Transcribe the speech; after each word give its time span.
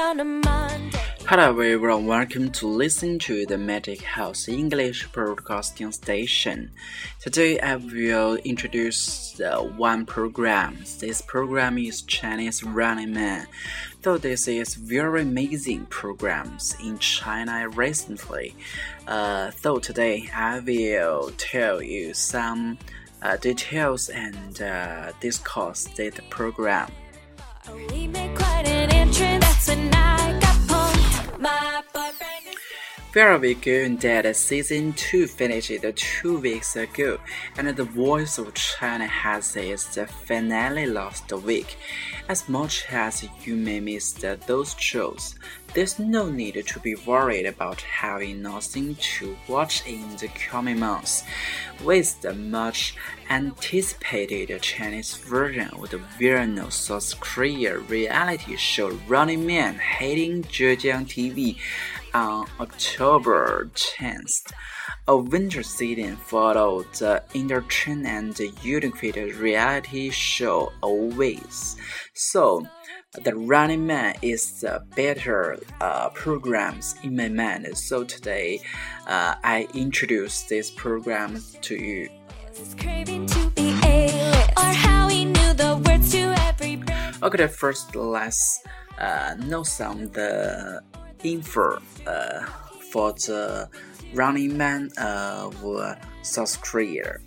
Hello 0.00 1.60
everyone, 1.60 2.06
welcome 2.06 2.50
to 2.52 2.66
listen 2.66 3.18
to 3.18 3.44
the 3.44 3.58
Magic 3.58 4.00
House 4.00 4.48
English 4.48 5.06
Broadcasting 5.08 5.92
Station. 5.92 6.70
Today 7.20 7.60
I 7.60 7.76
will 7.76 8.36
introduce 8.36 9.38
uh, 9.42 9.60
one 9.60 10.06
program. 10.06 10.78
This 11.00 11.20
program 11.20 11.76
is 11.76 12.00
Chinese 12.00 12.64
Running 12.64 13.12
Man. 13.12 13.46
Though 14.00 14.16
this 14.16 14.48
is 14.48 14.74
very 14.74 15.20
amazing 15.20 15.84
programs 15.90 16.74
in 16.82 16.98
China 16.98 17.68
recently, 17.68 18.56
uh, 19.06 19.50
though 19.60 19.80
today 19.80 20.30
I 20.34 20.60
will 20.60 21.30
tell 21.36 21.82
you 21.82 22.14
some 22.14 22.78
uh, 23.20 23.36
details 23.36 24.08
and 24.08 24.62
uh, 24.62 25.12
discuss 25.20 25.84
this 25.84 26.14
program. 26.30 26.90
Made 29.68 30.39
Where 33.12 33.36
we 33.38 33.54
go 33.54 33.88
that 33.88 34.36
season 34.36 34.92
2 34.92 35.26
finished 35.26 35.72
two 35.96 36.38
weeks 36.38 36.76
ago, 36.76 37.18
and 37.58 37.66
The 37.66 37.82
Voice 37.82 38.38
of 38.38 38.54
China 38.54 39.04
has 39.04 39.56
its 39.56 39.98
finale 40.24 40.86
last 40.86 41.32
week. 41.32 41.76
As 42.28 42.48
much 42.48 42.84
as 42.88 43.26
you 43.44 43.56
may 43.56 43.80
miss 43.80 44.12
those 44.12 44.76
shows, 44.78 45.34
there's 45.74 45.98
no 45.98 46.30
need 46.30 46.64
to 46.64 46.80
be 46.80 46.94
worried 46.94 47.46
about 47.46 47.80
having 47.80 48.42
nothing 48.42 48.94
to 48.94 49.36
watch 49.48 49.84
in 49.88 50.16
the 50.18 50.28
coming 50.28 50.78
months. 50.78 51.24
With 51.84 52.20
the 52.20 52.34
much 52.34 52.94
anticipated 53.28 54.62
Chinese 54.62 55.16
version 55.16 55.68
of 55.70 55.90
the 55.90 55.98
viral 56.18 56.70
South 56.70 57.18
Korea 57.18 57.78
reality 57.78 58.56
show 58.56 58.90
Running 59.08 59.44
Man 59.46 59.80
hitting 59.80 60.44
Zhejiang 60.44 61.06
TV 61.06 61.56
on 62.14 62.46
October 62.60 63.70
10th. 63.74 64.52
A 65.08 65.16
winter 65.16 65.62
season 65.62 66.16
followed 66.16 66.92
the 66.94 67.22
entertaining 67.34 68.06
and 68.06 68.38
unique 68.62 69.02
reality 69.02 70.10
show 70.10 70.72
always. 70.82 71.76
So, 72.14 72.66
the 73.12 73.34
Running 73.34 73.86
Man 73.86 74.14
is 74.22 74.60
the 74.60 74.84
better 74.94 75.58
uh, 75.80 76.10
programs 76.10 76.94
in 77.02 77.16
my 77.16 77.28
mind. 77.28 77.66
So 77.76 78.04
today, 78.04 78.60
uh, 79.08 79.34
I 79.42 79.66
introduce 79.74 80.44
this 80.44 80.70
program 80.70 81.42
to 81.62 81.74
you. 81.74 82.08
This 82.54 82.74
craving 82.74 83.26
to 83.26 83.50
be 83.50 83.74
A-list. 83.84 84.50
Or 84.56 84.72
how 84.72 85.08
he 85.08 85.24
knew 85.24 85.52
the 85.54 85.82
words 85.84 86.12
to 86.12 86.34
every 86.46 86.76
breath. 86.76 87.20
Okay, 87.22 87.48
first 87.48 87.96
let's 87.96 88.62
uh, 89.00 89.34
know 89.40 89.64
some 89.64 90.08
the 90.10 90.80
info 91.22 91.80
uh, 92.06 92.40
for 92.90 93.12
the 93.12 93.68
Running 94.14 94.56
Man 94.56 94.90
of 94.98 95.54
South 96.22 96.60
Korea. 96.60 97.18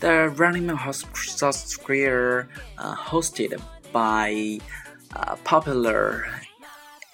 The 0.00 0.28
Running 0.36 0.66
Man 0.66 0.78
of 0.78 0.94
South 0.94 1.82
Korea 1.82 2.46
uh, 2.78 2.94
hosted 2.96 3.60
by 3.92 4.60
uh, 5.14 5.36
popular 5.44 6.26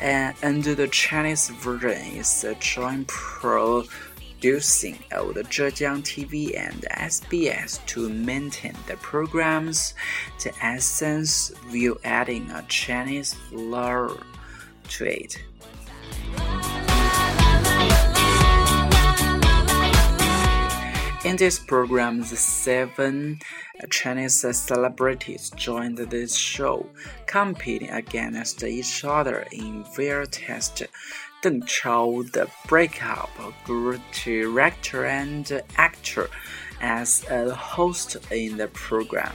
And, 0.00 0.34
and 0.42 0.64
the 0.64 0.88
Chinese 0.88 1.50
version 1.50 2.16
is 2.16 2.44
a 2.44 2.54
joint 2.54 3.08
producing 3.08 4.98
of 5.12 5.34
the 5.34 5.42
Zhejiang 5.42 6.02
TV 6.02 6.58
and 6.58 6.86
SBS 6.92 7.84
to 7.88 8.08
maintain 8.08 8.74
the 8.86 8.96
program's 8.96 9.92
the 10.42 10.54
essence 10.62 11.52
while 11.68 11.98
adding 12.04 12.50
a 12.52 12.62
Chinese 12.68 13.34
flair 13.34 14.08
to 14.88 15.04
it. 15.04 15.36
In 21.30 21.36
this 21.36 21.60
program, 21.60 22.18
the 22.22 22.34
seven 22.34 23.38
Chinese 23.88 24.40
celebrities 24.40 25.52
joined 25.54 25.96
this 25.96 26.34
show, 26.34 26.84
competing 27.26 27.90
against 27.90 28.64
each 28.64 29.04
other 29.04 29.46
in 29.52 29.84
their 29.96 30.26
test. 30.26 30.82
Deng 31.40 31.64
Chao, 31.68 32.24
the 32.32 32.50
breakup, 32.66 33.30
to 33.64 34.00
director 34.24 35.06
and 35.06 35.62
actor 35.76 36.28
as 36.80 37.24
a 37.30 37.54
host 37.54 38.16
in 38.32 38.56
the 38.56 38.66
program. 38.66 39.32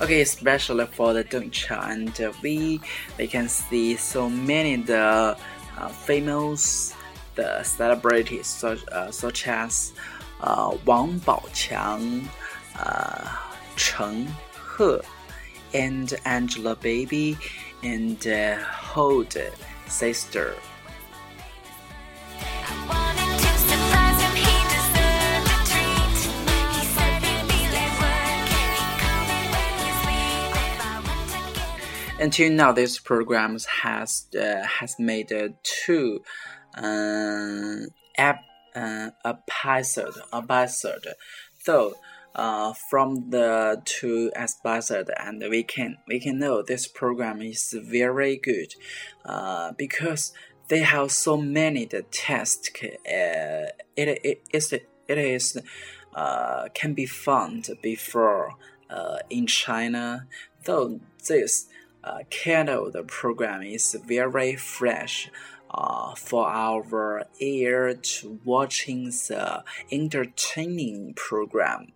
Okay, 0.00 0.20
especially 0.20 0.86
for 0.86 1.12
the 1.12 1.24
Deng 1.24 1.50
Chao, 1.50 1.80
and 1.80 2.20
uh, 2.20 2.32
we 2.40 2.80
we 3.18 3.26
can 3.26 3.48
see 3.48 3.96
so 3.96 4.30
many 4.30 4.76
the 4.76 5.36
famous 5.86 6.94
the 7.38 7.62
celebrities 7.62 8.48
such 8.48 8.82
uh, 8.88 9.10
such 9.12 9.46
as 9.46 9.92
uh, 10.40 10.76
Wang 10.84 11.20
Baoqiang, 11.20 12.26
uh, 12.78 13.36
Chen 13.76 14.26
He, 14.76 14.98
and 15.74 16.08
Angelababy, 16.26 17.38
and 17.82 18.26
uh, 18.26 18.56
Hold 18.58 19.36
sister. 19.86 20.54
Until 32.20 32.50
now, 32.50 32.72
this 32.72 32.98
program 32.98 33.56
has 33.82 34.26
uh, 34.36 34.66
has 34.66 34.96
made 34.98 35.32
uh, 35.32 35.50
two 35.62 36.22
um, 36.74 37.86
ep, 38.16 38.40
uh, 38.74 39.10
episode 39.24 40.14
episode. 40.32 41.06
So 41.60 41.94
uh, 42.34 42.72
from 42.90 43.30
the 43.30 43.80
two 43.84 44.32
episode, 44.34 45.10
and 45.16 45.44
we 45.48 45.62
can 45.62 45.98
we 46.08 46.18
can 46.18 46.40
know 46.40 46.60
this 46.60 46.88
program 46.88 47.40
is 47.40 47.72
very 47.80 48.36
good, 48.36 48.74
uh, 49.24 49.70
because 49.78 50.32
they 50.66 50.80
have 50.80 51.12
so 51.12 51.36
many 51.36 51.84
the 51.84 52.02
tests. 52.02 52.68
Uh, 52.82 53.70
it 53.96 54.08
it 54.24 54.42
is 54.52 54.72
it 54.72 54.88
is 55.18 55.56
uh, 56.16 56.66
can 56.74 56.94
be 56.94 57.06
found 57.06 57.70
before 57.80 58.54
uh, 58.90 59.18
in 59.30 59.46
China. 59.46 60.26
Though 60.64 60.98
this 61.28 61.68
uh, 62.04 62.20
the 62.90 63.04
program 63.06 63.62
is 63.62 63.96
very 64.06 64.56
fresh 64.56 65.30
uh, 65.70 66.14
for 66.14 66.48
our 66.48 67.24
ear 67.40 67.94
to 67.94 68.40
watching 68.44 69.06
the 69.06 69.64
entertaining 69.90 71.14
program. 71.14 71.92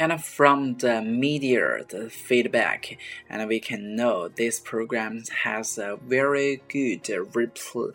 And 0.00 0.24
from 0.24 0.78
the 0.78 1.02
media 1.02 1.84
the 1.90 2.08
feedback 2.08 2.96
and 3.28 3.46
we 3.46 3.60
can 3.60 3.94
know 3.94 4.28
this 4.28 4.58
program 4.58 5.22
has 5.44 5.76
a 5.76 5.98
very 6.02 6.62
good 6.68 7.06
reply 7.36 7.90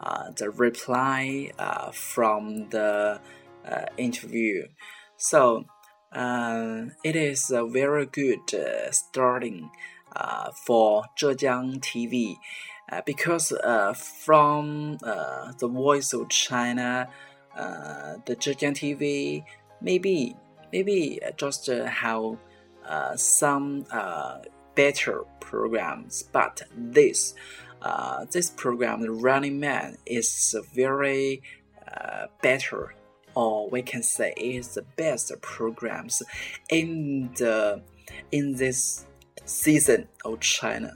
uh, 0.00 0.30
the 0.38 0.48
reply 0.48 1.50
uh, 1.58 1.90
from 1.90 2.70
the 2.70 3.20
uh, 3.66 3.84
interview. 3.98 4.66
So 5.18 5.66
uh, 6.10 6.86
it 7.04 7.16
is 7.16 7.50
a 7.50 7.66
very 7.66 8.06
good 8.06 8.54
uh, 8.54 8.90
starting 8.92 9.70
uh, 10.16 10.52
for 10.52 11.04
Zhejiang 11.18 11.80
TV 11.80 12.36
because 13.04 13.52
from 13.94 14.98
the 14.98 15.68
Voice 15.68 16.12
of 16.14 16.30
China, 16.30 17.08
the 17.54 18.36
Zhejiang 18.36 18.74
TV 18.74 19.44
maybe 19.82 20.34
maybe 20.72 21.20
just 21.36 21.68
uh, 21.68 21.86
have 21.86 22.36
uh, 22.86 23.16
some 23.16 23.86
uh, 23.90 24.38
better 24.74 25.24
programs, 25.40 26.22
but 26.32 26.62
this 26.76 27.34
uh, 27.82 28.26
this 28.30 28.50
program, 28.50 29.00
the 29.00 29.10
Running 29.10 29.58
Man, 29.58 29.96
is 30.04 30.54
very 30.74 31.42
uh, 31.88 32.26
better 32.42 32.94
or 33.34 33.68
we 33.70 33.82
can 33.82 34.02
say 34.02 34.34
is 34.36 34.74
the 34.74 34.82
best 34.96 35.32
programs 35.40 36.22
in 36.68 37.30
the 37.36 37.82
in 38.32 38.56
this 38.56 39.06
season 39.44 40.08
of 40.24 40.40
China. 40.40 40.94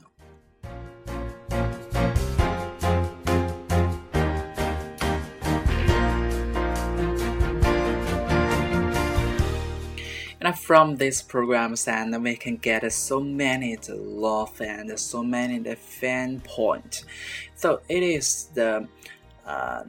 From 10.58 10.96
these 10.96 11.22
programs, 11.22 11.88
and 11.88 12.22
we 12.22 12.36
can 12.36 12.56
get 12.56 12.90
so 12.92 13.20
many 13.20 13.76
love 13.88 14.60
and 14.60 14.98
so 14.98 15.22
many 15.22 15.58
the 15.58 15.76
fan 15.76 16.40
point. 16.40 17.04
So 17.54 17.80
it 17.88 18.02
is 18.02 18.48
the 18.54 18.88
uh, 19.46 19.84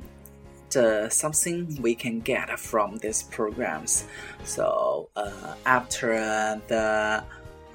the 0.71 1.09
something 1.09 1.81
we 1.81 1.95
can 1.95 2.19
get 2.19 2.59
from 2.59 2.97
these 2.97 3.23
programs. 3.23 4.05
So 4.43 5.09
uh, 5.15 5.55
after 5.65 6.61
the 6.67 7.23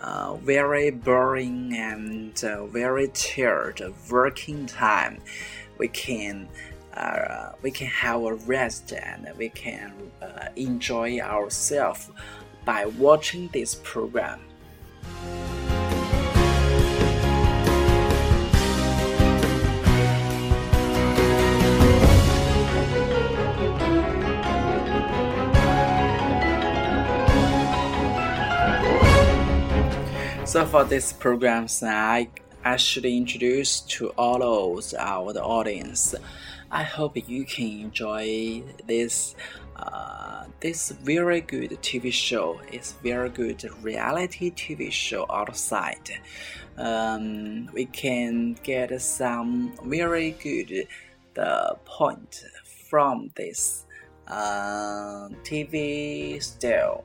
uh, 0.00 0.34
very 0.37 0.90
boring 0.90 1.75
and 1.75 2.44
uh, 2.44 2.66
very 2.66 3.08
tired 3.08 3.82
working 4.10 4.66
time, 4.66 5.20
we 5.78 5.88
can 5.88 6.48
uh, 6.94 7.52
we 7.62 7.70
can 7.70 7.87
have 7.87 8.22
a 8.22 8.34
rest 8.34 8.92
and 8.92 9.28
we 9.38 9.48
can 9.48 9.92
uh, 10.20 10.48
enjoy 10.56 11.20
ourselves 11.20 12.10
by 12.64 12.86
watching 12.86 13.48
this 13.48 13.74
program. 13.74 14.40
So 30.50 30.66
for 30.66 30.82
this 30.82 31.12
program, 31.12 31.68
I 31.80 32.28
I 32.64 32.76
should 32.76 33.04
introduce 33.04 33.80
to 33.96 34.08
all 34.18 34.42
of 34.42 34.92
our 34.98 35.32
audience. 35.38 36.14
I 36.72 36.82
hope 36.82 37.16
you 37.16 37.44
can 37.44 37.82
enjoy 37.82 38.64
this 38.84 39.36
uh, 39.80 40.44
this 40.60 40.90
very 40.90 41.40
good 41.40 41.70
TV 41.82 42.12
show. 42.12 42.60
is 42.72 42.92
very 43.02 43.30
good 43.30 43.64
reality 43.82 44.50
TV 44.50 44.92
show 44.92 45.26
outside. 45.30 46.10
Um, 46.76 47.66
we 47.72 47.86
can 47.86 48.54
get 48.62 49.00
some 49.00 49.72
very 49.84 50.32
good 50.32 50.86
the 51.34 51.76
point 51.84 52.44
from 52.88 53.30
this 53.36 53.86
uh, 54.26 55.28
TV 55.44 56.42
style. 56.42 57.04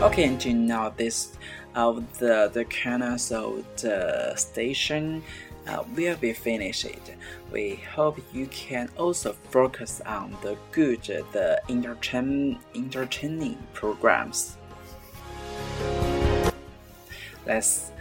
Okay, 0.00 0.24
until 0.24 0.54
now, 0.54 0.90
this 0.90 1.36
of 1.74 2.18
the 2.18 2.50
the 2.52 2.64
canals 2.66 3.30
of 3.30 3.64
the 3.82 4.34
station 4.36 5.22
uh, 5.68 5.84
will 5.94 6.16
be 6.16 6.32
finished. 6.32 6.86
We 7.52 7.76
hope 7.94 8.18
you 8.32 8.46
can 8.46 8.88
also 8.96 9.32
focus 9.50 10.00
on 10.06 10.36
the 10.42 10.56
good, 10.72 11.02
the 11.02 11.60
entertain, 11.68 12.58
entertaining 12.74 13.58
programs. 13.72 14.56
Let's 17.46 17.92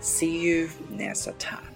see 0.00 0.40
you 0.40 0.70
next 0.90 1.28
time. 1.38 1.73